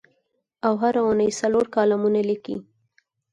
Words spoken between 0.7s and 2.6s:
هره اوونۍ څلور کالمونه لیکي.